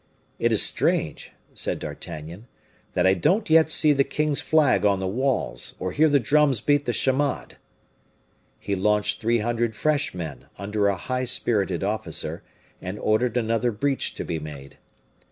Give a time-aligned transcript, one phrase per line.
[0.39, 2.47] "It is strange," said D'Artagnan,
[2.93, 6.59] "that I don't yet see the king's flag on the walls, or hear the drums
[6.59, 7.57] beat the chamade."
[8.57, 12.41] He launched three hundred fresh men, under a high spirited officer,
[12.81, 14.79] and ordered another breach to be made.